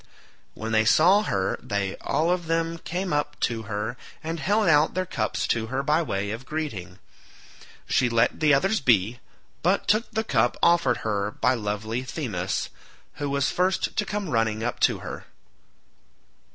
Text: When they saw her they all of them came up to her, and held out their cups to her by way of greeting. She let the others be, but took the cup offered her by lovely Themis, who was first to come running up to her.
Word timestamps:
When 0.55 0.71
they 0.71 0.83
saw 0.83 1.21
her 1.21 1.59
they 1.61 1.95
all 1.97 2.31
of 2.31 2.47
them 2.47 2.79
came 2.79 3.13
up 3.13 3.39
to 3.41 3.61
her, 3.69 3.97
and 4.23 4.39
held 4.39 4.67
out 4.67 4.95
their 4.95 5.05
cups 5.05 5.45
to 5.49 5.67
her 5.67 5.83
by 5.83 6.01
way 6.01 6.31
of 6.31 6.43
greeting. 6.43 6.97
She 7.87 8.09
let 8.09 8.39
the 8.39 8.51
others 8.51 8.79
be, 8.81 9.19
but 9.61 9.87
took 9.87 10.09
the 10.09 10.23
cup 10.23 10.57
offered 10.63 10.97
her 11.05 11.29
by 11.29 11.53
lovely 11.53 12.01
Themis, 12.01 12.69
who 13.17 13.29
was 13.29 13.51
first 13.51 13.95
to 13.95 14.03
come 14.03 14.29
running 14.31 14.63
up 14.63 14.79
to 14.79 15.01
her. 15.01 15.25